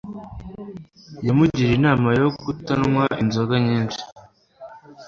[1.27, 4.01] Yamugiriye inama yo kutanywa inzoga nyinshi